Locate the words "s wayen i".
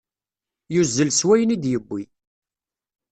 1.11-1.57